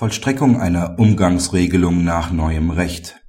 Vollstreckung 0.00 0.58
einer 0.58 0.98
Umgangsregelung 0.98 2.02
nach 2.04 2.32
neuem 2.32 2.70
Recht 2.70 3.20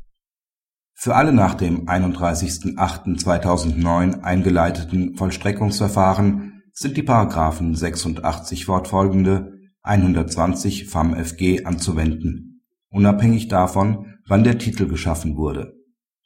Für 0.94 1.18
alle 1.18 1.34
nach 1.34 1.56
dem 1.56 1.86
31.08.2009 1.86 4.22
eingeleiteten 4.22 5.18
Vollstreckungsverfahren 5.18 6.64
sind 6.72 6.96
die§ 6.96 7.04
86 7.76 8.64
fortfolgende, 8.64 9.52
120 9.82 10.88
FamFG 10.88 11.66
anzuwenden, 11.66 12.64
unabhängig 12.90 13.50
davon, 13.50 14.14
wann 14.26 14.46
der 14.46 14.58
Titel 14.58 14.88
geschaffen 14.88 15.36
wurde. 15.36 15.74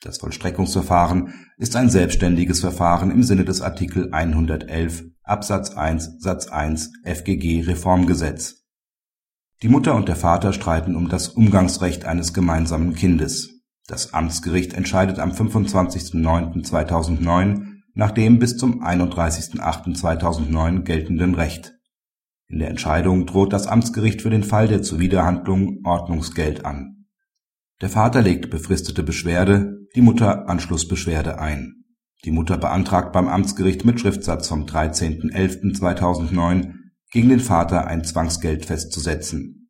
Das 0.02 0.20
Vollstreckungsverfahren 0.20 1.34
ist 1.58 1.76
ein 1.76 1.90
selbstständiges 1.90 2.60
Verfahren 2.60 3.10
im 3.10 3.24
Sinne 3.24 3.46
des 3.46 3.62
Artikel 3.62 4.14
111 4.14 5.06
Absatz 5.24 5.72
1 5.72 6.18
Satz 6.20 6.50
1 6.50 6.92
FGG-Reformgesetz 7.04 8.65
die 9.62 9.70
Mutter 9.70 9.96
und 9.96 10.08
der 10.08 10.16
Vater 10.16 10.54
streiten 10.54 10.96
um 10.96 11.10
das 11.10 11.30
Umgangsrecht 11.30 12.06
eines 12.06 12.34
gemeinsamen 12.34 12.94
Kindes. 12.94 13.56
Das 13.88 14.14
Amtsgericht 14.14 14.74
entscheidet 14.74 15.18
am 15.20 15.32
25.09.2009 15.32 17.68
nach 17.94 18.12
dem 18.12 18.40
bis 18.40 18.58
zum 18.58 18.84
31.08.2009 18.84 20.82
geltenden 20.82 21.36
Recht. 21.36 21.76
In 22.48 22.60
der 22.60 22.70
Entscheidung 22.70 23.26
droht 23.26 23.52
das 23.54 23.66
Amtsgericht 23.68 24.22
für 24.22 24.30
den 24.30 24.44
Fall 24.44 24.68
der 24.68 24.82
Zuwiderhandlung 24.82 25.80
Ordnungsgeld 25.84 26.66
an. 26.66 27.06
Der 27.82 27.90
Vater 27.90 28.22
legt 28.22 28.50
befristete 28.50 29.04
Beschwerde, 29.04 29.80
die 29.96 30.02
Mutter 30.02 30.50
Anschlussbeschwerde 30.50 31.40
ein. 31.40 31.84
Die 32.24 32.32
Mutter 32.32 32.58
beantragt 32.58 33.12
beim 33.14 33.28
Amtsgericht 33.28 33.86
mit 33.86 34.00
Schriftsatz 34.00 34.48
vom 34.48 34.66
13.11.2009 34.66 36.74
gegen 37.12 37.30
den 37.30 37.40
Vater 37.40 37.88
ein 37.88 38.04
Zwangsgeld 38.04 38.66
festzusetzen. 38.66 39.70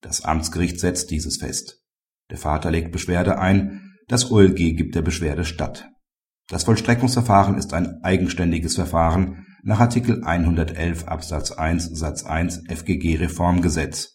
Das 0.00 0.24
Amtsgericht 0.24 0.78
setzt 0.78 1.10
dieses 1.10 1.38
fest. 1.38 1.82
Der 2.30 2.38
Vater 2.38 2.70
legt 2.70 2.92
Beschwerde 2.92 3.38
ein, 3.38 3.96
das 4.06 4.30
OLG 4.30 4.76
gibt 4.76 4.94
der 4.94 5.02
Beschwerde 5.02 5.44
statt. 5.44 5.88
Das 6.48 6.64
Vollstreckungsverfahren 6.64 7.56
ist 7.58 7.74
ein 7.74 8.00
eigenständiges 8.02 8.74
Verfahren 8.74 9.46
nach 9.62 9.80
Artikel 9.80 10.24
111 10.24 11.06
Absatz 11.06 11.52
1 11.52 11.90
Satz 11.98 12.24
1 12.24 12.62
FGG 12.68 13.16
Reformgesetz. 13.16 14.14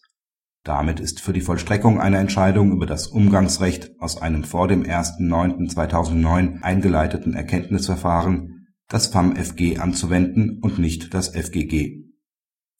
Damit 0.64 0.98
ist 0.98 1.20
für 1.20 1.32
die 1.32 1.42
Vollstreckung 1.42 2.00
einer 2.00 2.18
Entscheidung 2.18 2.72
über 2.72 2.86
das 2.86 3.06
Umgangsrecht 3.06 3.90
aus 4.00 4.20
einem 4.20 4.42
vor 4.42 4.66
dem 4.66 4.82
1.9.2009 4.82 6.62
eingeleiteten 6.62 7.34
Erkenntnisverfahren 7.34 8.68
das 8.88 9.08
FAM-FG 9.08 9.78
anzuwenden 9.78 10.58
und 10.60 10.78
nicht 10.78 11.14
das 11.14 11.28
FGG 11.28 12.03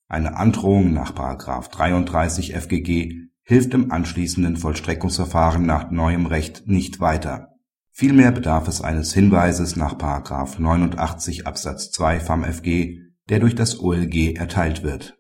eine 0.09 0.37
Androhung 0.37 0.93
nach§ 0.93 1.15
33 1.71 2.55
FGG 2.55 3.29
hilft 3.43 3.75
im 3.75 3.91
anschließenden 3.91 4.57
Vollstreckungsverfahren 4.57 5.67
nach 5.67 5.91
neuem 5.91 6.27
Recht 6.27 6.67
nicht 6.67 7.01
weiter. 7.01 7.49
Vielmehr 7.91 8.33
bedarf 8.33 8.67
es 8.69 8.81
eines 8.81 9.13
Hinweises 9.13 9.77
nach§ 9.77 9.95
89 10.61 11.47
Absatz 11.47 11.91
2 11.93 12.21
FamFG, 12.21 12.99
der 13.29 13.41
durch 13.41 13.55
das 13.55 13.79
OLG 13.79 14.35
erteilt 14.37 14.83
wird. 14.83 15.17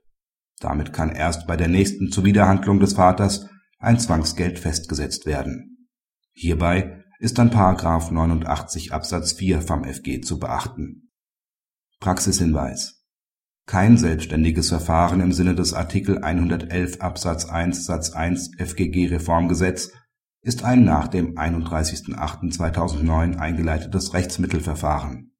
Damit 0.60 0.92
kann 0.92 1.10
erst 1.10 1.46
bei 1.46 1.56
der 1.56 1.68
nächsten 1.68 2.10
Zuwiderhandlung 2.10 2.80
des 2.80 2.94
Vaters 2.94 3.48
ein 3.78 3.98
Zwangsgeld 3.98 4.58
festgesetzt 4.58 5.26
werden. 5.26 5.88
Hierbei 6.32 7.04
ist 7.20 7.38
dann§ 7.38 7.50
89 8.12 8.92
Absatz 8.92 9.32
4 9.32 9.60
FamFG 9.60 10.20
zu 10.22 10.38
beachten. 10.38 11.10
Praxishinweis 12.00 13.03
kein 13.66 13.96
selbstständiges 13.96 14.68
Verfahren 14.68 15.20
im 15.20 15.32
Sinne 15.32 15.54
des 15.54 15.72
Artikel 15.72 16.18
111 16.18 17.00
Absatz 17.00 17.46
1 17.46 17.86
Satz 17.86 18.12
1 18.12 18.50
FGG-Reformgesetz 18.58 19.90
ist 20.42 20.64
ein 20.64 20.84
nach 20.84 21.08
dem 21.08 21.36
31.08.2009 21.36 23.38
eingeleitetes 23.38 24.12
Rechtsmittelverfahren. 24.12 25.32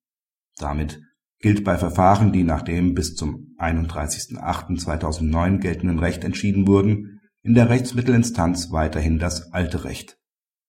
Damit 0.57 1.03
gilt 1.41 1.63
bei 1.63 1.77
Verfahren, 1.77 2.33
die 2.33 2.43
nach 2.43 2.63
dem 2.63 2.95
bis 2.95 3.15
zum 3.15 3.55
31.08.2009 3.59 5.59
geltenden 5.59 5.99
Recht 5.99 6.25
entschieden 6.25 6.67
wurden, 6.67 7.21
in 7.43 7.53
der 7.53 7.69
Rechtsmittelinstanz 7.69 8.73
weiterhin 8.73 9.19
das 9.19 9.53
alte 9.53 9.85
Recht. 9.85 10.17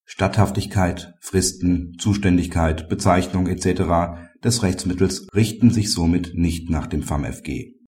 Statthaftigkeit, 0.06 1.14
Fristen, 1.20 1.96
Zuständigkeit, 1.98 2.88
Bezeichnung 2.88 3.48
etc 3.48 4.26
des 4.46 4.62
Rechtsmittels 4.62 5.26
richten 5.34 5.70
sich 5.70 5.92
somit 5.92 6.34
nicht 6.34 6.70
nach 6.70 6.86
dem 6.86 7.02
FamFG 7.02 7.75